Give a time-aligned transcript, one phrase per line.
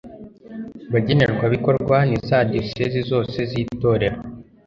[0.93, 4.17] bagenerwabikorwa ni za diyosezi zose z itororero